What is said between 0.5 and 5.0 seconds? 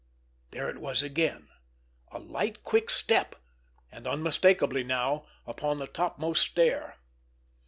_—there it was again—a light, quick step—and, unmistakably